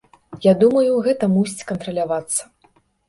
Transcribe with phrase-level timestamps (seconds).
[0.45, 2.41] Я думаю, гэта мусіць кантралявацца.